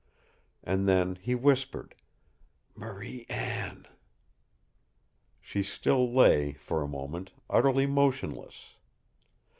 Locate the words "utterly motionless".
7.51-8.77